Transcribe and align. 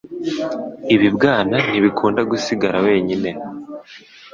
Ibibwana 0.95 1.55
ntibikunda 1.67 2.21
gusigara 2.31 2.77
wenyine 2.85 3.29